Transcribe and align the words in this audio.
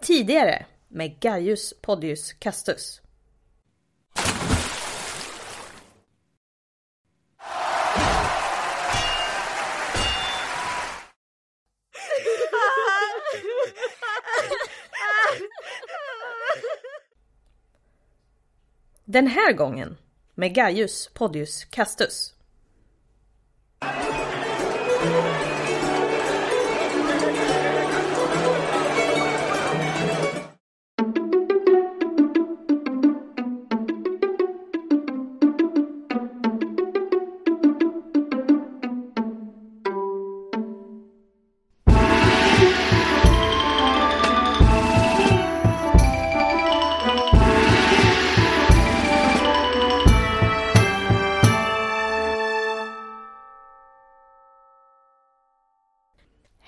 Tidigare 0.00 0.66
med 0.88 1.20
Gaius 1.20 1.74
Podius 1.82 2.32
Castus. 2.32 3.00
Den 19.04 19.26
här 19.26 19.52
gången 19.52 19.96
med 20.34 20.54
Gaius 20.54 21.10
Podius 21.14 21.64
Castus. 21.64 22.34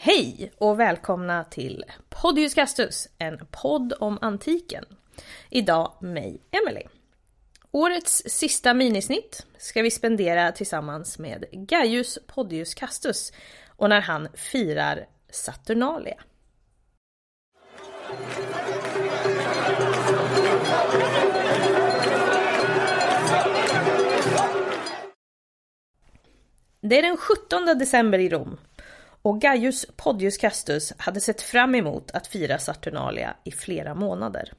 Hej 0.02 0.52
och 0.58 0.80
välkomna 0.80 1.44
till 1.44 1.84
Podius 2.08 2.54
Castus, 2.54 3.08
en 3.18 3.46
podd 3.50 3.92
om 4.00 4.18
antiken. 4.20 4.84
Idag 5.50 5.92
mig, 6.00 6.40
Emily. 6.50 6.82
Årets 7.70 8.22
sista 8.26 8.74
minisnitt 8.74 9.46
ska 9.58 9.82
vi 9.82 9.90
spendera 9.90 10.52
tillsammans 10.52 11.18
med 11.18 11.44
Gaius 11.52 12.18
Podius 12.26 12.74
Castus 12.74 13.32
och 13.68 13.88
när 13.88 14.00
han 14.00 14.28
firar 14.34 15.06
Saturnalia. 15.30 16.20
Det 26.80 26.98
är 26.98 27.02
den 27.02 27.16
17 27.16 27.78
december 27.78 28.18
i 28.18 28.28
Rom 28.28 28.58
och 29.22 29.40
Gaius 29.40 29.86
Podius 29.96 30.36
Castus 30.36 30.92
hade 30.96 31.20
sett 31.20 31.42
fram 31.42 31.74
emot 31.74 32.10
att 32.10 32.26
fira 32.26 32.58
Saturnalia 32.58 33.36
i 33.44 33.50
flera 33.50 33.94
månader. 33.94 34.52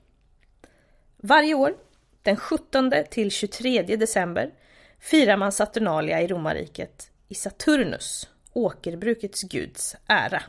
Varje 1.17 1.53
år, 1.53 1.75
den 2.21 2.37
17 2.37 2.91
till 3.09 3.31
23 3.31 3.81
december, 3.81 4.53
firar 4.99 5.37
man 5.37 5.51
Saturnalia 5.51 6.21
i 6.21 6.27
romarriket 6.27 7.11
i 7.27 7.35
Saturnus, 7.35 8.29
åkerbrukets 8.53 9.41
guds 9.41 9.95
ära. 10.07 10.43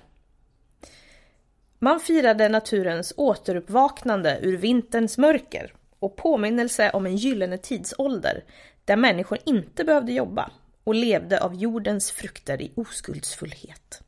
Man 1.79 2.01
firade 2.01 2.49
naturens 2.49 3.13
återuppvaknande 3.17 4.39
ur 4.43 4.57
vinterns 4.57 5.19
mörker 5.19 5.75
och 5.99 6.17
påminnelse 6.17 6.91
om 6.91 7.07
en 7.07 7.17
gyllene 7.17 7.59
tidsålder 7.59 8.45
där 8.85 8.97
människor 8.97 9.39
inte 9.45 9.85
behövde 9.85 10.13
jobba 10.13 10.51
och 10.85 10.95
levde 10.95 11.41
av 11.41 11.55
jordens 11.55 12.11
frukter 12.11 12.63
i 12.63 12.73
oskuldsfullhet. 12.77 14.03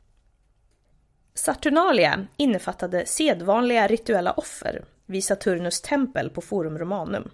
Saturnalia 1.35 2.27
innefattade 2.37 3.07
sedvanliga 3.07 3.87
rituella 3.87 4.33
offer 4.33 4.85
vid 5.07 5.25
Saturnus 5.25 5.81
tempel 5.81 6.31
på 6.31 6.41
Forum 6.41 6.79
Romanum. 6.79 7.31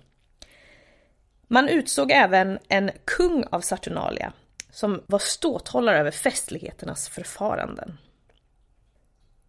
Man 1.49 1.69
utsåg 1.69 2.11
även 2.11 2.59
en 2.69 2.91
kung 3.05 3.45
av 3.51 3.61
Saturnalia 3.61 4.33
som 4.71 5.03
var 5.07 5.19
ståthållare 5.19 5.99
över 5.99 6.11
festligheternas 6.11 7.09
förfaranden. 7.09 7.99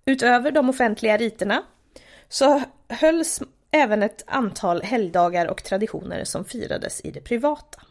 Utöver 0.05 0.51
de 0.51 0.69
offentliga 0.69 1.17
riterna 1.17 1.63
så 2.29 2.61
hölls 2.87 3.41
även 3.71 4.03
ett 4.03 4.23
antal 4.27 4.81
helgdagar 4.81 5.47
och 5.47 5.63
traditioner 5.63 6.23
som 6.23 6.45
firades 6.45 7.01
i 7.01 7.11
det 7.11 7.21
privata. 7.21 7.81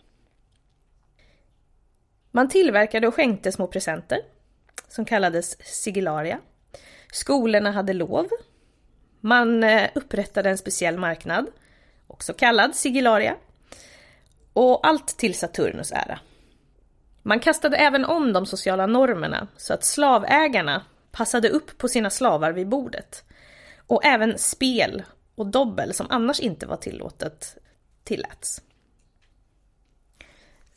Man 2.31 2.49
tillverkade 2.49 3.09
och 3.09 3.15
skänkte 3.15 3.53
små 3.53 3.67
presenter 3.67 4.19
som 4.89 5.05
kallades 5.05 5.57
sigillaria. 5.65 6.39
Skolorna 7.13 7.73
hade 7.73 7.93
lov. 7.93 8.29
Man 9.21 9.65
eh, 9.65 9.91
upprättade 9.95 10.51
en 10.51 10.59
speciell 10.59 10.99
marknad, 10.99 11.47
också 12.07 12.33
kallad 12.33 12.75
sigillaria. 12.75 13.37
Och 14.53 14.87
allt 14.87 15.09
till 15.09 15.35
Saturnus 15.35 15.93
ära. 15.93 16.19
Man 17.23 17.41
kastade 17.41 17.77
även 17.77 18.05
om 18.05 18.33
de 18.33 18.47
sociala 18.47 18.87
normerna 18.87 19.49
så 19.57 19.75
att 19.75 19.85
slavägarna 19.85 20.85
passade 21.13 21.49
upp 21.49 21.79
på 21.79 21.89
sina 21.89 22.11
slavar 22.11 22.53
vid 22.53 22.69
bordet. 22.69 23.25
Och 23.87 24.05
även 24.05 24.39
spel 24.39 25.03
och 25.35 25.47
dobbel 25.47 25.95
som 25.95 26.07
annars 26.11 26.41
inte 26.41 26.67
var 26.67 26.77
tillåtet 26.77 27.59
tilläts. 28.05 28.63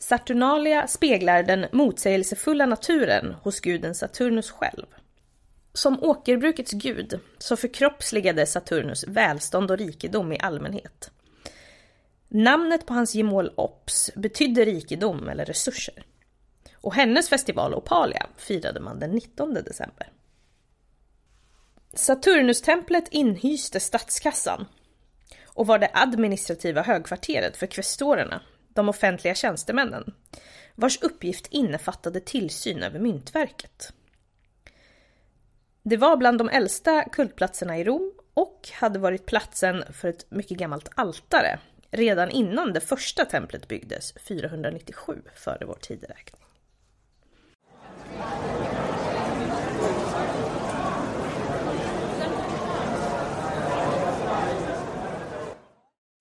Saturnalia 0.04 0.86
speglar 0.86 1.42
den 1.42 1.66
motsägelsefulla 1.72 2.66
naturen 2.66 3.34
hos 3.42 3.60
guden 3.60 3.94
Saturnus 3.94 4.50
själv. 4.50 4.86
Som 5.72 6.02
åkerbrukets 6.02 6.72
gud 6.72 7.20
så 7.38 7.56
förkroppsligade 7.56 8.46
Saturnus 8.46 9.04
välstånd 9.08 9.70
och 9.70 9.78
rikedom 9.78 10.32
i 10.32 10.38
allmänhet. 10.38 11.10
Namnet 12.28 12.86
på 12.86 12.94
hans 12.94 13.14
gemål 13.14 13.52
Ops 13.56 14.10
betydde 14.14 14.64
rikedom 14.64 15.28
eller 15.28 15.44
resurser. 15.44 16.04
Och 16.74 16.94
hennes 16.94 17.28
festival 17.28 17.74
Opalia 17.74 18.26
firade 18.36 18.80
man 18.80 18.98
den 18.98 19.10
19 19.10 19.54
december. 19.54 20.12
Saturnustemplet 21.94 23.08
inhyste 23.10 23.80
statskassan 23.80 24.66
och 25.46 25.66
var 25.66 25.78
det 25.78 25.90
administrativa 25.92 26.82
högkvarteret 26.82 27.56
för 27.56 27.66
kvestorerna 27.66 28.42
de 28.74 28.88
offentliga 28.88 29.34
tjänstemännen, 29.34 30.14
vars 30.74 31.02
uppgift 31.02 31.46
innefattade 31.50 32.20
tillsyn 32.20 32.82
över 32.82 32.98
myntverket. 33.00 33.92
Det 35.82 35.96
var 35.96 36.16
bland 36.16 36.38
de 36.38 36.48
äldsta 36.48 37.04
kultplatserna 37.12 37.78
i 37.78 37.84
Rom 37.84 38.12
och 38.34 38.68
hade 38.72 38.98
varit 38.98 39.26
platsen 39.26 39.84
för 39.92 40.08
ett 40.08 40.30
mycket 40.30 40.58
gammalt 40.58 40.88
altare 40.94 41.58
redan 41.90 42.30
innan 42.30 42.72
det 42.72 42.80
första 42.80 43.24
templet 43.24 43.68
byggdes 43.68 44.12
497 44.12 45.22
före 45.34 45.64
vår 45.64 45.78
tideräkning. 45.80 46.40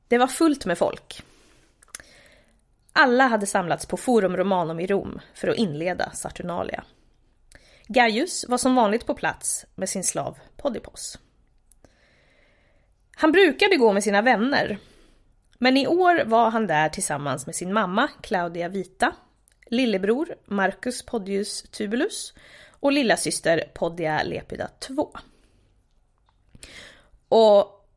Det 0.08 0.18
var 0.18 0.28
fullt 0.28 0.66
med 0.66 0.78
folk. 0.78 1.24
Alla 2.94 3.28
hade 3.28 3.46
samlats 3.46 3.86
på 3.86 3.98
Forum 3.98 4.38
Romanum 4.38 4.80
i 4.80 4.88
Rom 4.88 5.20
för 5.34 5.48
att 5.48 5.58
inleda 5.58 6.12
Saturnalia. 6.12 6.84
Gaius 7.88 8.46
var 8.48 8.58
som 8.58 8.76
vanligt 8.76 9.06
på 9.06 9.14
plats 9.14 9.66
med 9.76 9.90
sin 9.90 10.04
slav 10.04 10.40
Podipos. 10.58 11.20
Han 13.16 13.32
brukade 13.32 13.76
gå 13.76 13.94
med 13.94 14.04
sina 14.04 14.22
vänner, 14.22 14.78
men 15.58 15.78
i 15.78 15.88
år 15.88 16.26
var 16.26 16.50
han 16.50 16.68
där 16.68 16.90
tillsammans 16.90 17.46
med 17.46 17.56
sin 17.56 17.74
mamma 17.74 18.10
Claudia 18.22 18.68
Vita, 18.68 19.16
lillebror 19.66 20.36
Marcus 20.46 21.06
Podius 21.06 21.62
Tubulus 21.62 22.34
och 22.70 22.92
lillasyster 22.92 23.72
Podia 23.74 24.24
Lepida 24.24 24.70
II. 24.90 25.06
Och 27.30 27.88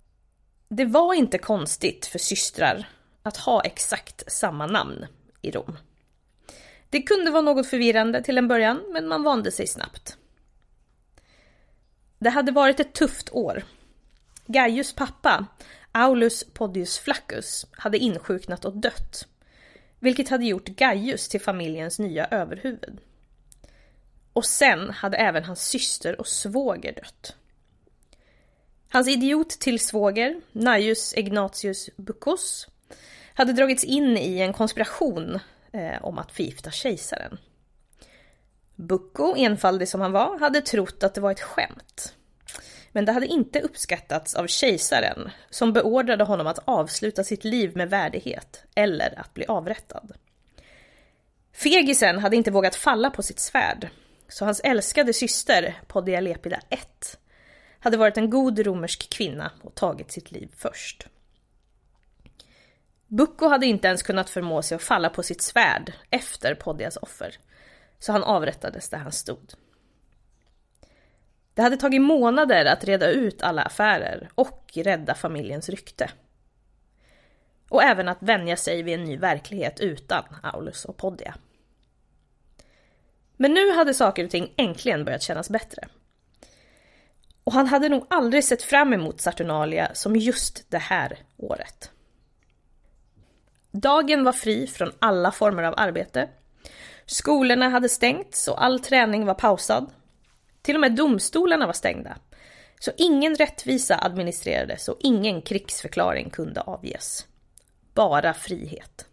det 0.69 0.85
var 0.85 1.15
inte 1.15 1.39
konstigt 1.39 2.07
för 2.07 2.19
systrar 2.19 2.89
att 3.27 3.37
ha 3.37 3.63
exakt 3.63 4.33
samma 4.33 4.67
namn 4.67 5.07
i 5.43 5.51
Rom. 5.51 5.79
Det 6.91 7.03
kunde 7.03 7.31
vara 7.31 7.43
något 7.43 7.67
förvirrande 7.67 8.23
till 8.23 8.39
en 8.39 8.49
början, 8.49 8.83
men 8.93 9.09
man 9.09 9.23
vande 9.23 9.53
sig 9.53 9.67
snabbt. 9.67 10.17
Det 12.19 12.31
hade 12.31 12.53
varit 12.53 12.81
ett 12.81 12.93
tufft 12.93 13.29
år. 13.33 13.65
Gaius 14.47 14.93
pappa, 14.93 15.47
Aulus 15.93 16.45
Podius 16.45 16.99
Flaccus, 16.99 17.67
hade 17.73 17.99
insjuknat 17.99 18.65
och 18.65 18.77
dött. 18.77 19.27
Vilket 20.01 20.29
hade 20.29 20.45
gjort 20.45 20.69
Gaius 20.69 21.29
till 21.29 21.41
familjens 21.41 21.99
nya 21.99 22.27
överhuvud. 22.27 23.01
Och 24.33 24.45
sen 24.45 24.91
hade 24.91 25.17
även 25.17 25.45
hans 25.45 25.69
syster 25.69 26.21
och 26.21 26.27
svåger 26.27 26.93
dött. 26.93 27.37
Hans 28.89 29.09
idiot 29.09 29.51
till 29.51 29.81
svåger, 29.81 30.41
Naius 30.53 31.15
Ignatius 31.17 31.91
Bucos, 31.97 32.69
hade 33.35 33.53
dragits 33.53 33.85
in 33.85 34.17
i 34.17 34.39
en 34.39 34.53
konspiration 34.53 35.39
eh, 35.73 36.05
om 36.05 36.19
att 36.19 36.33
förgifta 36.33 36.71
kejsaren. 36.71 37.39
Bucco, 38.75 39.35
enfaldig 39.37 39.89
som 39.89 40.01
han 40.01 40.13
var, 40.13 40.39
hade 40.39 40.61
trott 40.61 41.03
att 41.03 41.15
det 41.15 41.21
var 41.21 41.31
ett 41.31 41.41
skämt. 41.41 42.15
Men 42.93 43.05
det 43.05 43.13
hade 43.13 43.27
inte 43.27 43.61
uppskattats 43.61 44.35
av 44.35 44.47
kejsaren 44.47 45.31
som 45.51 45.73
beordrade 45.73 46.25
honom 46.25 46.47
att 46.47 46.59
avsluta 46.65 47.25
sitt 47.25 47.45
liv 47.45 47.77
med 47.77 47.91
värdighet 47.91 48.65
eller 48.75 49.21
att 49.21 49.35
bli 49.35 49.47
avrättad. 49.47 50.13
Fegisen 51.53 52.19
hade 52.19 52.37
inte 52.37 52.51
vågat 52.51 52.75
falla 52.75 53.11
på 53.11 53.23
sitt 53.23 53.41
svärd, 53.41 53.89
så 54.29 54.45
hans 54.45 54.61
älskade 54.61 55.13
syster 55.13 55.75
Poddia 55.87 56.21
Lepida 56.21 56.61
hade 57.87 57.97
varit 57.97 58.17
en 58.17 58.31
god 58.31 58.59
romersk 58.59 59.11
kvinna 59.11 59.51
och 59.63 59.75
tagit 59.75 60.13
sitt 60.13 60.31
liv 60.31 60.49
först. 60.57 61.07
Bucko 63.09 63.49
hade 63.49 63.67
inte 63.67 63.89
ens 63.89 64.03
kunnat 64.03 64.31
förmå 64.31 64.63
sig 64.63 64.77
att 64.77 64.83
falla 64.83 65.11
på 65.11 65.23
sitt 65.23 65.43
svärd 65.43 65.93
efter 66.11 66.55
Poddias 66.55 66.97
offer, 66.97 67.35
så 67.99 68.13
han 68.13 68.25
avrättades 68.25 68.89
där 68.89 68.99
han 68.99 69.13
stod. 69.13 69.53
Det 71.55 71.63
hade 71.63 71.77
tagit 71.77 72.03
månader 72.03 72.65
att 72.65 72.85
reda 72.85 73.11
ut 73.11 73.43
alla 73.43 73.63
affärer 73.63 74.31
och 74.35 74.73
rädda 74.75 75.15
familjens 75.15 75.69
rykte. 75.69 76.11
Och 77.69 77.83
även 77.83 78.09
att 78.09 78.23
vänja 78.23 78.57
sig 78.57 78.83
vid 78.83 78.95
en 78.95 79.05
ny 79.05 79.17
verklighet 79.17 79.81
utan 79.81 80.25
Aulus 80.43 80.85
och 80.85 80.97
Poddia. 80.97 81.35
Men 83.37 83.55
nu 83.55 83.71
hade 83.71 83.95
saker 83.95 84.25
och 84.25 84.31
ting 84.31 84.55
äntligen 84.57 85.05
börjat 85.05 85.23
kännas 85.23 85.51
bättre. 85.51 85.89
Och 87.45 87.53
han 87.53 87.67
hade 87.67 87.89
nog 87.89 88.07
aldrig 88.11 88.45
sett 88.45 88.63
fram 88.63 88.93
emot 88.93 89.21
Saturnalia 89.21 89.95
som 89.95 90.17
just 90.17 90.71
det 90.71 90.79
här 90.79 91.19
året. 91.37 91.91
Dagen 93.81 94.25
var 94.25 94.33
fri 94.33 94.67
från 94.67 94.93
alla 94.99 95.33
former 95.33 95.63
av 95.63 95.75
arbete. 95.77 96.29
Skolorna 97.07 97.69
hade 97.69 97.89
stängts 97.89 98.49
och 98.49 98.65
all 98.65 98.81
träning 98.81 99.27
var 99.27 99.35
pausad. 99.35 99.91
Till 100.63 100.75
och 100.75 100.81
med 100.81 100.95
domstolarna 100.95 101.67
var 101.67 101.73
stängda. 101.73 102.17
Så 102.81 102.91
ingen 102.97 103.35
rättvisa 103.35 103.99
administrerades 104.03 104.89
och 104.89 104.99
ingen 105.01 105.43
krigsförklaring 105.43 106.31
kunde 106.31 106.61
avges. 106.61 107.27
Bara 107.95 108.35
frihet. 108.35 109.07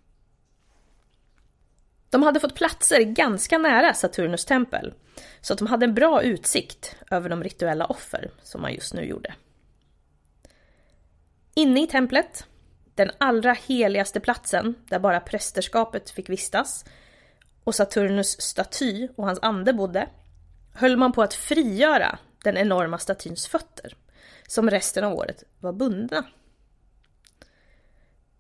De 2.10 2.24
hade 2.24 2.40
fått 2.40 2.56
platser 2.56 3.02
ganska 3.02 3.58
nära 3.58 3.94
Saturnus 3.94 4.46
tempel, 4.46 4.94
så 5.42 5.54
att 5.54 5.60
de 5.60 5.68
hade 5.68 5.86
en 5.86 5.94
bra 5.94 6.22
utsikt 6.22 6.96
över 7.12 7.30
de 7.30 7.44
rituella 7.44 7.86
offer 7.86 8.32
som 8.44 8.62
man 8.62 8.74
just 8.74 8.94
nu 8.94 9.06
gjorde. 9.06 9.34
Inne 11.56 11.84
i 11.84 11.88
templet, 11.88 12.46
den 12.96 13.12
allra 13.18 13.54
heligaste 13.54 14.20
platsen 14.20 14.76
där 14.86 15.00
bara 15.00 15.20
prästerskapet 15.20 16.10
fick 16.10 16.30
vistas 16.30 16.86
och 17.64 17.76
Saturnus 17.76 18.42
staty 18.42 19.08
och 19.16 19.26
hans 19.26 19.40
ande 19.42 19.74
bodde, 19.74 20.10
höll 20.74 20.98
man 20.98 21.12
på 21.12 21.22
att 21.22 21.34
frigöra 21.34 22.20
den 22.44 22.58
enorma 22.58 22.98
statyns 22.98 23.48
fötter, 23.48 23.96
som 24.48 24.70
resten 24.70 25.04
av 25.04 25.14
året 25.14 25.44
var 25.60 25.74
bundna. 25.74 26.26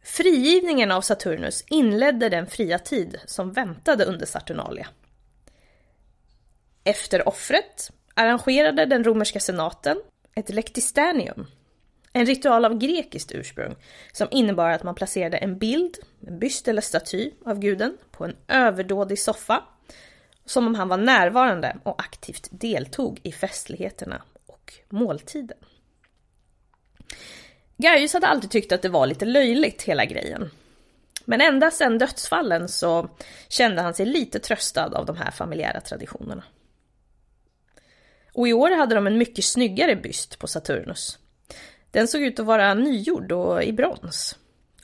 Frigivningen 0.03 0.91
av 0.91 1.01
Saturnus 1.01 1.63
inledde 1.67 2.29
den 2.29 2.47
fria 2.47 2.79
tid 2.79 3.19
som 3.25 3.51
väntade 3.51 4.05
under 4.05 4.25
Saturnalia. 4.25 4.87
Efter 6.83 7.27
offret 7.27 7.91
arrangerade 8.13 8.85
den 8.85 9.03
romerska 9.03 9.39
senaten 9.39 10.01
ett 10.35 10.49
lektisternium, 10.49 11.47
en 12.13 12.25
ritual 12.25 12.65
av 12.65 12.77
grekiskt 12.77 13.31
ursprung 13.31 13.75
som 14.11 14.27
innebar 14.31 14.69
att 14.69 14.83
man 14.83 14.95
placerade 14.95 15.37
en 15.37 15.57
bild, 15.57 15.97
en 16.27 16.39
byst 16.39 16.67
eller 16.67 16.81
staty 16.81 17.31
av 17.45 17.59
guden 17.59 17.97
på 18.11 18.25
en 18.25 18.35
överdådig 18.47 19.19
soffa 19.19 19.63
som 20.45 20.67
om 20.67 20.75
han 20.75 20.87
var 20.87 20.97
närvarande 20.97 21.77
och 21.83 22.01
aktivt 22.01 22.47
deltog 22.51 23.19
i 23.23 23.31
festligheterna 23.31 24.23
och 24.45 24.73
måltiden. 24.89 25.57
Gaius 27.77 28.13
hade 28.13 28.27
alltid 28.27 28.51
tyckt 28.51 28.71
att 28.71 28.81
det 28.81 28.89
var 28.89 29.07
lite 29.07 29.25
löjligt 29.25 29.81
hela 29.81 30.05
grejen. 30.05 30.49
Men 31.25 31.41
ända 31.41 31.71
sedan 31.71 31.97
dödsfallen 31.97 32.69
så 32.69 33.09
kände 33.49 33.81
han 33.81 33.93
sig 33.93 34.05
lite 34.05 34.39
tröstad 34.39 34.97
av 34.97 35.05
de 35.05 35.17
här 35.17 35.31
familjära 35.31 35.81
traditionerna. 35.81 36.43
Och 38.33 38.47
i 38.47 38.53
år 38.53 38.77
hade 38.77 38.95
de 38.95 39.07
en 39.07 39.17
mycket 39.17 39.45
snyggare 39.45 39.95
byst 39.95 40.39
på 40.39 40.47
Saturnus. 40.47 41.19
Den 41.93 42.07
såg 42.07 42.21
ut 42.21 42.39
att 42.39 42.45
vara 42.45 42.73
nygjord 42.73 43.31
och 43.31 43.63
i 43.63 43.73
brons. 43.73 44.37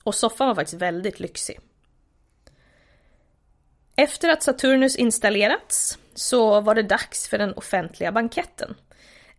Och 0.04 0.16
soffan 0.16 0.48
var 0.48 0.56
faktiskt 0.56 0.82
väldigt 0.82 1.20
lyxig. 1.20 1.60
Efter 3.96 4.30
att 4.30 4.44
Saturnus 4.44 4.96
installerats 4.96 5.98
så 6.14 6.62
var 6.62 6.76
det 6.76 6.84
dags 6.84 7.28
för 7.28 7.38
den 7.38 7.54
offentliga 7.54 8.12
banketten, 8.12 8.76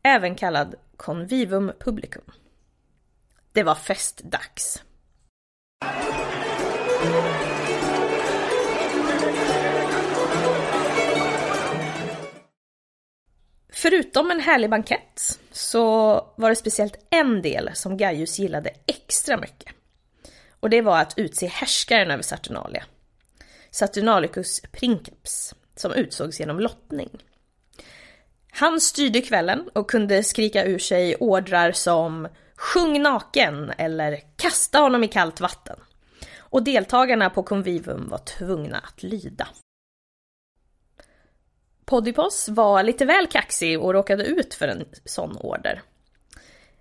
även 0.02 0.34
kallad 0.34 0.74
Convivum 0.96 1.72
Publicum. 1.80 2.24
Det 3.52 3.62
var 3.62 3.74
festdags. 3.74 4.82
Förutom 13.82 14.30
en 14.30 14.40
härlig 14.40 14.70
bankett 14.70 15.38
så 15.52 15.80
var 16.36 16.50
det 16.50 16.56
speciellt 16.56 17.06
en 17.10 17.42
del 17.42 17.70
som 17.74 17.96
Gaius 17.96 18.38
gillade 18.38 18.70
extra 18.86 19.36
mycket. 19.36 19.74
Och 20.60 20.70
det 20.70 20.82
var 20.82 21.00
att 21.00 21.14
utse 21.16 21.46
härskaren 21.46 22.10
över 22.10 22.22
Saturnalia. 22.22 22.84
Saturnalicus 23.70 24.60
Princeps, 24.72 25.54
som 25.76 25.92
utsågs 25.92 26.40
genom 26.40 26.60
lottning. 26.60 27.10
Han 28.50 28.80
styrde 28.80 29.20
kvällen 29.20 29.68
och 29.72 29.90
kunde 29.90 30.22
skrika 30.22 30.64
ur 30.64 30.78
sig 30.78 31.16
ordrar 31.16 31.72
som 31.72 32.28
Sjung 32.56 33.02
naken 33.02 33.70
eller 33.78 34.20
Kasta 34.36 34.78
honom 34.78 35.04
i 35.04 35.08
kallt 35.08 35.40
vatten. 35.40 35.78
Och 36.38 36.62
deltagarna 36.62 37.30
på 37.30 37.42
Convivum 37.42 38.08
var 38.08 38.18
tvungna 38.18 38.78
att 38.78 39.02
lyda. 39.02 39.48
Podipos 41.90 42.48
var 42.48 42.82
lite 42.82 43.04
väl 43.04 43.26
kaxig 43.26 43.80
och 43.80 43.92
råkade 43.92 44.24
ut 44.24 44.54
för 44.54 44.68
en 44.68 44.84
sån 45.04 45.36
order. 45.36 45.82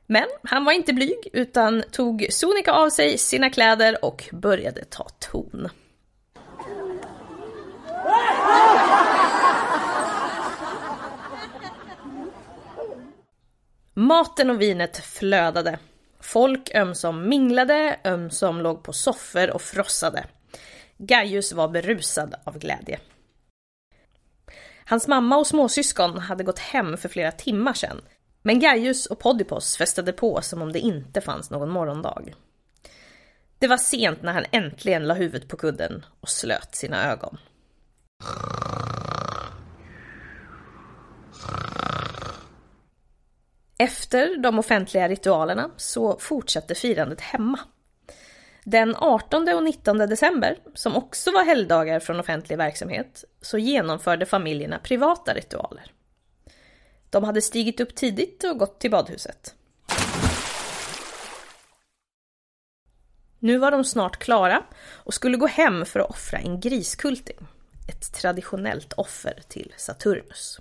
Men 0.06 0.26
han 0.44 0.66
var 0.66 0.74
inte 0.74 0.94
blyg 0.94 1.28
utan 1.34 1.84
tog 1.92 2.28
sonika 2.30 2.72
av 2.72 2.90
sig 2.90 3.18
sina 3.18 3.50
kläder 3.50 4.06
och 4.06 4.30
började 4.32 4.86
ta 4.86 5.08
ton. 5.20 5.70
Maten 13.94 14.50
och 14.50 14.62
vinet 14.62 14.98
flödade. 14.98 15.80
Folk 16.20 16.76
ömsom 16.76 17.30
minglade, 17.30 18.00
ömsom 18.06 18.62
låg 18.62 18.84
på 18.84 18.94
soffor 18.94 19.50
och 19.50 19.62
frossade. 19.62 20.26
Gaius 20.98 21.54
var 21.54 21.68
berusad 21.68 22.36
av 22.44 22.60
glädje. 22.60 23.00
Hans 24.90 25.08
mamma 25.08 25.38
och 25.38 25.48
småsyskon 25.48 26.18
hade 26.18 26.44
gått 26.44 26.60
hem 26.60 26.98
för 26.98 27.10
flera 27.10 27.32
timmar 27.32 27.74
sedan. 27.74 28.02
Men 28.42 28.60
Gaius 28.60 29.06
och 29.06 29.20
Podipos 29.20 29.78
festade 29.78 30.14
på 30.14 30.42
som 30.42 30.62
om 30.62 30.72
det 30.72 30.80
inte 30.80 31.22
fanns 31.22 31.50
någon 31.50 31.70
morgondag. 31.70 32.34
Det 33.60 33.68
var 33.68 33.78
sent 33.78 34.22
när 34.22 34.34
han 34.34 34.46
äntligen 34.52 35.08
la 35.08 35.14
huvudet 35.14 35.48
på 35.48 35.58
kudden 35.58 36.06
och 36.20 36.30
slöt 36.30 36.76
sina 36.76 37.12
ögon. 37.12 37.38
Efter 43.78 44.38
de 44.38 44.60
offentliga 44.60 45.10
ritualerna 45.10 45.72
så 45.78 46.20
fortsatte 46.20 46.76
firandet 46.76 47.22
hemma. 47.22 47.60
Den 48.64 48.96
18 48.96 49.50
och 49.50 49.64
19 49.64 49.98
december, 49.98 50.58
som 50.74 50.96
också 50.96 51.32
var 51.32 51.44
helgdagar 51.44 52.00
från 52.00 52.20
offentlig 52.20 52.58
verksamhet, 52.58 53.24
så 53.42 53.58
genomförde 53.58 54.26
familjerna 54.26 54.80
privata 54.80 55.34
ritualer. 55.34 55.92
De 57.10 57.24
hade 57.24 57.42
stigit 57.42 57.80
upp 57.80 57.96
tidigt 57.96 58.44
och 58.44 58.58
gått 58.58 58.80
till 58.80 58.92
badhuset. 58.92 59.56
Nu 63.40 63.58
var 63.58 63.72
de 63.72 63.84
snart 63.84 64.18
klara 64.18 64.64
och 64.88 65.14
skulle 65.14 65.38
gå 65.38 65.48
hem 65.48 65.86
för 65.86 66.00
att 66.00 66.10
offra 66.10 66.40
en 66.40 66.60
griskulting, 66.60 67.38
ett 67.90 68.14
traditionellt 68.14 68.94
offer 68.94 69.40
till 69.48 69.74
Saturnus. 69.78 70.60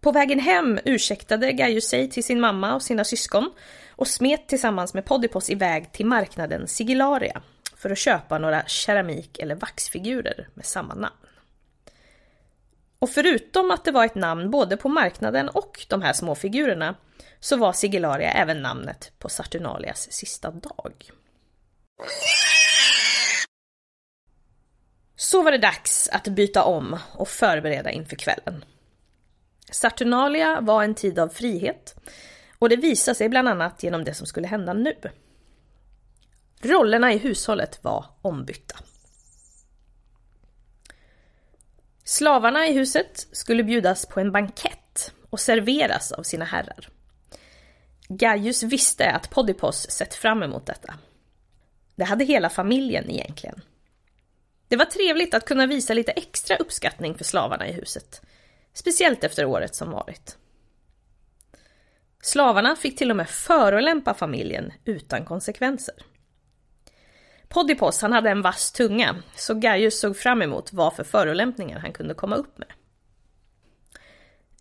På 0.00 0.12
vägen 0.12 0.38
hem 0.38 0.78
ursäktade 0.84 1.52
Gaius 1.52 1.88
sig 1.88 2.10
till 2.10 2.24
sin 2.24 2.40
mamma 2.40 2.74
och 2.74 2.82
sina 2.82 3.04
syskon 3.04 3.52
och 3.90 4.08
smet 4.08 4.48
tillsammans 4.48 4.94
med 4.94 5.04
Podipos 5.04 5.50
iväg 5.50 5.92
till 5.92 6.06
marknaden 6.06 6.68
Sigillaria 6.68 7.42
för 7.76 7.90
att 7.90 7.98
köpa 7.98 8.38
några 8.38 8.64
keramik 8.66 9.38
eller 9.38 9.54
vaxfigurer 9.54 10.48
med 10.54 10.64
samma 10.64 10.94
namn. 10.94 11.16
Och 12.98 13.10
förutom 13.10 13.70
att 13.70 13.84
det 13.84 13.92
var 13.92 14.04
ett 14.04 14.14
namn 14.14 14.50
både 14.50 14.76
på 14.76 14.88
marknaden 14.88 15.48
och 15.48 15.86
de 15.88 16.02
här 16.02 16.12
små 16.12 16.34
figurerna 16.34 16.94
så 17.40 17.56
var 17.56 17.72
Sigillaria 17.72 18.30
även 18.30 18.62
namnet 18.62 19.12
på 19.18 19.28
Saturnalias 19.28 20.12
sista 20.12 20.50
dag. 20.50 21.10
Så 25.16 25.42
var 25.42 25.52
det 25.52 25.58
dags 25.58 26.08
att 26.12 26.28
byta 26.28 26.64
om 26.64 26.98
och 27.12 27.28
förbereda 27.28 27.90
inför 27.90 28.16
kvällen. 28.16 28.64
Saturnalia 29.72 30.60
var 30.60 30.84
en 30.84 30.94
tid 30.94 31.18
av 31.18 31.28
frihet 31.28 31.94
och 32.58 32.68
det 32.68 32.76
visade 32.76 33.14
sig 33.14 33.28
bland 33.28 33.48
annat 33.48 33.82
genom 33.82 34.04
det 34.04 34.14
som 34.14 34.26
skulle 34.26 34.46
hända 34.46 34.72
nu. 34.72 34.94
Rollerna 36.62 37.12
i 37.12 37.18
hushållet 37.18 37.84
var 37.84 38.04
ombytta. 38.22 38.76
Slavarna 42.04 42.66
i 42.66 42.72
huset 42.72 43.28
skulle 43.32 43.62
bjudas 43.62 44.06
på 44.06 44.20
en 44.20 44.32
bankett 44.32 45.12
och 45.30 45.40
serveras 45.40 46.12
av 46.12 46.22
sina 46.22 46.44
herrar. 46.44 46.88
Gaius 48.08 48.62
visste 48.62 49.10
att 49.10 49.30
Podipos 49.30 49.90
sett 49.90 50.14
fram 50.14 50.42
emot 50.42 50.66
detta. 50.66 50.94
Det 51.94 52.04
hade 52.04 52.24
hela 52.24 52.48
familjen 52.48 53.10
egentligen. 53.10 53.60
Det 54.68 54.76
var 54.76 54.84
trevligt 54.84 55.34
att 55.34 55.44
kunna 55.44 55.66
visa 55.66 55.94
lite 55.94 56.12
extra 56.12 56.56
uppskattning 56.56 57.14
för 57.14 57.24
slavarna 57.24 57.68
i 57.68 57.72
huset. 57.72 58.22
Speciellt 58.72 59.24
efter 59.24 59.44
året 59.44 59.74
som 59.74 59.90
varit. 59.90 60.36
Slavarna 62.22 62.76
fick 62.76 62.98
till 62.98 63.10
och 63.10 63.16
med 63.16 63.28
förolämpa 63.28 64.14
familjen 64.14 64.72
utan 64.84 65.24
konsekvenser. 65.24 65.94
Podipos 67.48 68.02
han 68.02 68.12
hade 68.12 68.30
en 68.30 68.42
vass 68.42 68.72
tunga, 68.72 69.22
så 69.36 69.54
Gaius 69.54 70.00
såg 70.00 70.16
fram 70.16 70.42
emot 70.42 70.72
vad 70.72 70.94
för 70.94 71.04
förolämpningar 71.04 71.78
han 71.78 71.92
kunde 71.92 72.14
komma 72.14 72.36
upp 72.36 72.58
med. 72.58 72.68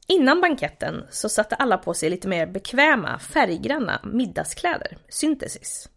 Innan 0.07 0.41
banketten 0.41 1.07
så 1.09 1.29
satte 1.29 1.55
alla 1.55 1.77
på 1.77 1.93
sig 1.93 2.09
lite 2.09 2.27
mer 2.27 2.47
bekväma, 2.47 3.19
färggranna 3.19 4.01
middagskläder, 4.03 4.97
syntesis. 5.09 5.89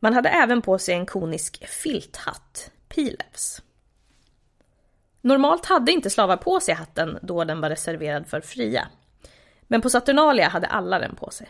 Man 0.00 0.14
hade 0.14 0.28
även 0.28 0.62
på 0.62 0.78
sig 0.78 0.94
en 0.94 1.06
konisk 1.06 1.68
filthatt, 1.68 2.70
pileps. 2.88 3.62
Normalt 5.20 5.66
hade 5.66 5.92
inte 5.92 6.10
slavar 6.10 6.36
på 6.36 6.60
sig 6.60 6.74
hatten 6.74 7.18
då 7.22 7.44
den 7.44 7.60
var 7.60 7.70
reserverad 7.70 8.26
för 8.26 8.40
fria. 8.40 8.88
Men 9.62 9.80
på 9.80 9.90
Saturnalia 9.90 10.48
hade 10.48 10.66
alla 10.66 10.98
den 10.98 11.16
på 11.16 11.30
sig. 11.30 11.48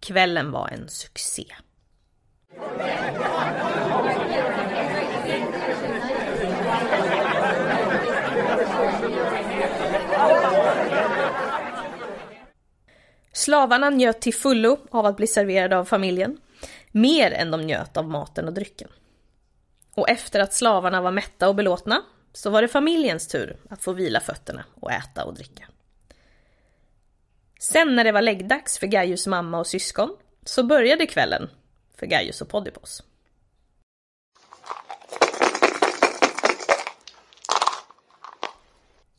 Kvällen 0.00 0.50
var 0.50 0.68
en 0.68 0.88
succé. 0.88 1.44
Slavarna 13.32 13.90
njöt 13.90 14.20
till 14.20 14.34
fullo 14.34 14.78
av 14.90 15.06
att 15.06 15.16
bli 15.16 15.26
serverade 15.26 15.78
av 15.78 15.84
familjen. 15.84 16.38
Mer 16.92 17.30
än 17.30 17.50
de 17.50 17.60
njöt 17.60 17.96
av 17.96 18.08
maten 18.08 18.48
och 18.48 18.54
drycken. 18.54 18.88
Och 19.96 20.08
efter 20.08 20.40
att 20.40 20.54
slavarna 20.54 21.00
var 21.00 21.10
mätta 21.10 21.48
och 21.48 21.54
belåtna 21.54 22.02
så 22.32 22.50
var 22.50 22.62
det 22.62 22.68
familjens 22.68 23.28
tur 23.28 23.56
att 23.70 23.82
få 23.82 23.92
vila 23.92 24.20
fötterna 24.20 24.64
och 24.80 24.92
äta 24.92 25.24
och 25.24 25.34
dricka. 25.34 25.68
Sen 27.60 27.96
när 27.96 28.04
det 28.04 28.12
var 28.12 28.22
läggdags 28.22 28.78
för 28.78 28.86
Gaius 28.86 29.26
mamma 29.26 29.58
och 29.58 29.66
syskon 29.66 30.16
så 30.44 30.62
började 30.62 31.06
kvällen 31.06 31.50
för 31.96 32.06
Gaius 32.06 32.42
och 32.42 32.48
Podipos. 32.48 33.02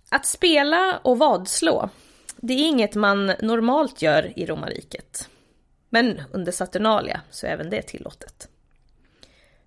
Att 0.10 0.26
spela 0.26 1.00
och 1.04 1.20
vadslå, 1.20 1.90
det 2.36 2.54
är 2.54 2.68
inget 2.68 2.96
man 2.96 3.26
normalt 3.26 4.02
gör 4.02 4.40
i 4.40 4.46
romarriket. 4.46 5.30
Men 5.90 6.22
under 6.32 6.52
Saturnalia 6.52 7.22
så 7.32 7.48
är 7.48 7.52
även 7.52 7.70
det 7.70 7.82
tillåtet. 7.82 8.50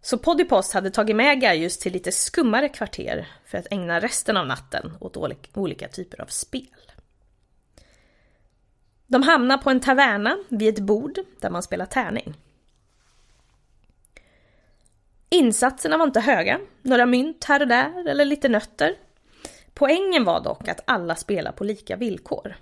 Så 0.02 0.18
Podipost 0.18 0.72
hade 0.72 0.90
tagit 0.90 1.16
med 1.16 1.40
Gaius 1.40 1.78
till 1.78 1.92
lite 1.92 2.12
skummare 2.12 2.68
kvarter 2.68 3.28
för 3.44 3.58
att 3.58 3.66
ägna 3.70 4.00
resten 4.00 4.36
av 4.36 4.46
natten 4.46 4.92
åt 5.00 5.16
olika 5.54 5.88
typer 5.88 6.20
av 6.20 6.26
spel. 6.26 6.92
De 9.06 9.22
hamnar 9.22 9.58
på 9.58 9.70
en 9.70 9.80
taverna 9.80 10.38
vid 10.48 10.68
ett 10.68 10.84
bord 10.84 11.18
där 11.40 11.50
man 11.50 11.62
spelar 11.62 11.86
tärning. 11.86 12.34
Insatserna 15.28 15.96
var 15.96 16.06
inte 16.06 16.20
höga, 16.20 16.60
några 16.82 17.06
mynt 17.06 17.44
här 17.44 17.60
och 17.60 17.68
där 17.68 18.08
eller 18.08 18.24
lite 18.24 18.48
nötter. 18.48 18.96
Poängen 19.74 20.24
var 20.24 20.40
dock 20.40 20.68
att 20.68 20.82
alla 20.84 21.16
spelar 21.16 21.52
på 21.52 21.64
lika 21.64 21.96
villkor. 21.96 22.56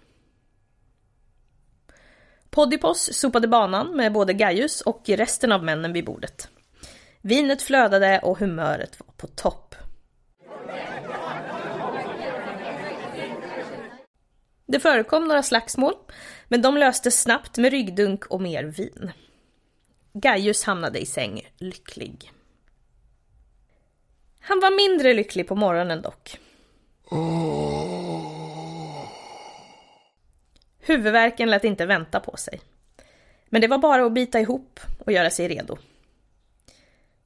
Podipos 2.50 3.11
sopade 3.12 3.49
banan 3.49 3.97
med 3.97 4.12
både 4.12 4.33
Gaius 4.33 4.80
och 4.80 5.02
resten 5.09 5.52
av 5.52 5.64
männen 5.64 5.92
vid 5.92 6.04
bordet. 6.04 6.49
Vinet 7.22 7.62
flödade 7.62 8.20
och 8.22 8.38
humöret 8.38 9.00
var 9.00 9.12
på 9.16 9.26
topp. 9.26 9.75
Det 14.66 14.80
förekom 14.80 15.25
några 15.25 15.42
slagsmål, 15.42 15.94
men 16.48 16.62
de 16.62 16.76
löstes 16.76 17.22
snabbt 17.22 17.58
med 17.58 17.70
ryggdunk 17.70 18.26
och 18.26 18.40
mer 18.40 18.64
vin. 18.64 19.12
Gaius 20.12 20.64
hamnade 20.64 20.98
i 20.98 21.06
säng 21.06 21.48
lycklig. 21.56 22.32
Han 24.40 24.60
var 24.60 24.76
mindre 24.76 25.14
lycklig 25.14 25.48
på 25.48 25.54
morgonen 25.54 26.02
dock. 26.02 26.38
Huvudvärken 30.80 31.50
lät 31.50 31.64
inte 31.64 31.87
vänta 31.87 32.20
på 32.20 32.37
sig. 32.37 32.60
Men 33.48 33.60
det 33.60 33.68
var 33.68 33.78
bara 33.78 34.06
att 34.06 34.12
bita 34.12 34.40
ihop 34.40 34.80
och 34.98 35.12
göra 35.12 35.30
sig 35.30 35.48
redo. 35.48 35.76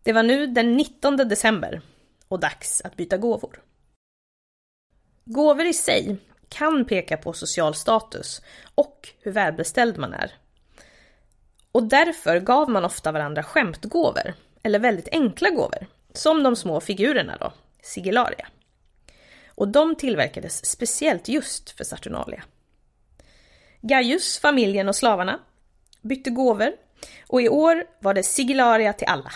Det 0.02 0.12
var 0.12 0.22
nu 0.22 0.46
den 0.46 0.76
19 0.76 1.16
december 1.16 1.80
och 2.28 2.40
dags 2.40 2.80
att 2.84 2.96
byta 2.96 3.16
gåvor. 3.16 3.62
Gåvor 5.24 5.66
i 5.66 5.74
sig 5.74 6.16
kan 6.48 6.84
peka 6.84 7.16
på 7.16 7.32
social 7.32 7.74
status 7.74 8.42
och 8.74 9.08
hur 9.20 9.32
välbeställd 9.32 9.98
man 9.98 10.12
är. 10.12 10.32
Och 11.72 11.82
därför 11.82 12.40
gav 12.40 12.70
man 12.70 12.84
ofta 12.84 13.12
varandra 13.12 13.42
skämtgåvor, 13.42 14.34
eller 14.62 14.78
väldigt 14.78 15.08
enkla 15.08 15.50
gåvor, 15.50 15.86
som 16.12 16.42
de 16.42 16.56
små 16.56 16.80
figurerna 16.80 17.36
då, 17.40 17.52
sigillaria. 17.82 18.48
Och 19.46 19.68
de 19.68 19.94
tillverkades 19.94 20.66
speciellt 20.66 21.28
just 21.28 21.70
för 21.70 21.84
Saturnalia. 21.84 22.42
Gaius, 23.80 24.38
familjen 24.38 24.88
och 24.88 24.96
slavarna 24.96 25.40
bytte 26.00 26.30
gåvor 26.30 26.72
och 27.26 27.42
i 27.42 27.48
år 27.48 27.84
var 27.98 28.14
det 28.14 28.22
sigillaria 28.22 28.92
till 28.92 29.08
alla. 29.08 29.32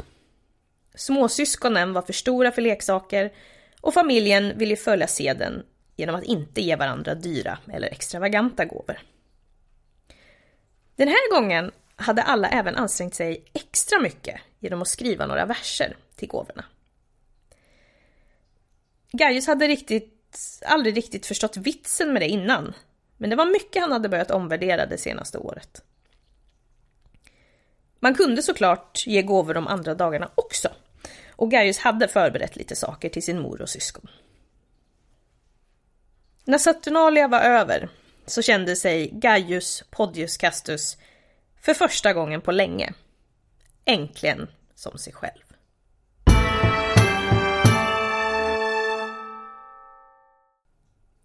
Småsyskonen 0.97 1.93
var 1.93 2.03
för 2.03 2.13
stora 2.13 2.53
för 2.53 2.63
leksaker 2.63 3.33
och 3.81 3.95
familjen 3.95 4.59
ville 4.59 4.77
följa 4.77 5.07
seden 5.07 5.63
genom 5.97 6.15
att 6.15 6.25
inte 6.25 6.61
ge 6.61 6.77
varandra 6.77 7.15
dyra 7.15 7.59
eller 7.73 7.89
extravaganta 7.89 8.65
gåvor. 8.65 8.99
Den 10.97 11.09
här 11.09 11.31
gången 11.31 11.73
hade 11.97 12.23
alla 12.23 12.49
även 12.49 12.77
ansträngt 12.77 13.15
sig 13.15 13.45
extra 13.53 14.01
mycket 14.01 14.41
genom 14.59 14.83
att 14.83 14.89
skriva 14.89 15.27
några 15.27 15.47
verser 15.47 15.97
till 16.17 16.29
gåvorna. 16.29 16.65
Gaius 19.13 19.47
hade 19.47 19.69
riktigt, 19.69 20.63
aldrig 20.67 20.97
riktigt 20.97 21.27
förstått 21.27 21.57
vitsen 21.57 22.13
med 22.13 22.23
det 22.23 22.29
innan, 22.29 22.75
men 23.17 23.31
det 23.31 23.37
var 23.37 23.47
mycket 23.47 23.83
han 23.83 23.93
hade 23.93 24.09
börjat 24.09 24.31
omvärdera 24.31 24.87
det 24.87 24.99
senaste 24.99 25.39
året. 25.39 25.83
Man 28.01 28.15
kunde 28.15 28.43
såklart 28.43 29.07
ge 29.07 29.23
gåvor 29.23 29.55
de 29.55 29.67
andra 29.67 29.95
dagarna 29.95 30.31
också, 30.35 30.69
och 31.37 31.51
Gaius 31.51 31.79
hade 31.79 32.09
förberett 32.09 32.57
lite 32.57 32.77
saker 32.77 33.09
till 33.09 33.23
sin 33.23 33.41
mor 33.41 33.63
och 33.63 33.69
syskon. 33.69 34.11
När 36.45 36.59
Saturnalia 36.59 37.29
var 37.29 37.41
över 37.41 37.89
så 38.27 38.43
kände 38.43 38.77
sig 38.77 39.11
Gaius 39.13 39.85
Podius 39.91 40.37
Castus 40.37 40.97
för 41.61 41.75
första 41.75 42.13
gången 42.13 42.41
på 42.41 42.53
länge 42.53 42.93
äntligen 43.85 44.49
som 44.75 44.99
sig 44.99 45.13
själv. 45.13 45.43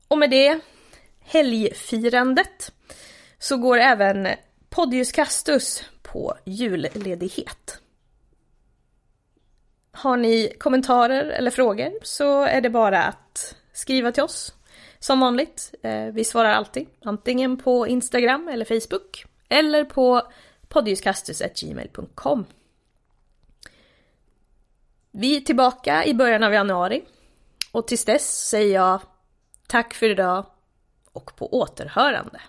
Och 0.07 0.17
med 0.17 0.29
det 0.29 0.59
helgfirandet 1.19 2.71
så 3.39 3.57
går 3.57 3.77
även 3.77 4.27
Podius 4.69 5.11
Castus 5.11 5.83
på 6.01 6.37
julledighet. 6.45 7.81
Har 9.91 10.17
ni 10.17 10.53
kommentarer 10.59 11.25
eller 11.25 11.51
frågor 11.51 11.91
så 12.03 12.43
är 12.43 12.61
det 12.61 12.69
bara 12.69 13.03
att 13.03 13.55
skriva 13.73 14.11
till 14.11 14.23
oss 14.23 14.53
som 14.99 15.19
vanligt. 15.19 15.73
Eh, 15.83 16.05
vi 16.05 16.23
svarar 16.23 16.53
alltid, 16.53 16.87
antingen 17.05 17.57
på 17.57 17.87
Instagram 17.87 18.47
eller 18.47 18.65
Facebook 18.65 19.25
eller 19.49 19.83
på 19.83 20.21
podiuscastus.gmail.com. 20.67 22.45
Vi 25.11 25.37
är 25.37 25.41
tillbaka 25.41 26.05
i 26.05 26.13
början 26.13 26.43
av 26.43 26.53
januari 26.53 27.03
och 27.71 27.87
tills 27.87 28.05
dess 28.05 28.47
säger 28.49 28.75
jag 28.75 29.01
tack 29.67 29.93
för 29.93 30.09
idag 30.09 30.45
och 31.11 31.35
på 31.35 31.53
återhörande. 31.53 32.41